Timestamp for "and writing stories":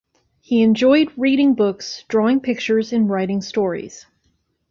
2.91-4.07